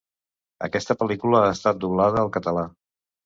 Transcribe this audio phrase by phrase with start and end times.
[0.67, 2.65] Aquesta pel·lícula ha estat doblada al català.